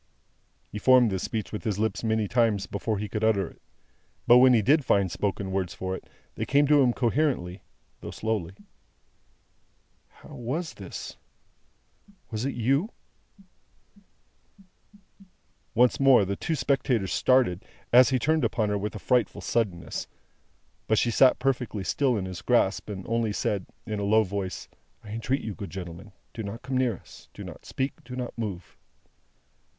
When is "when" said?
4.39-4.51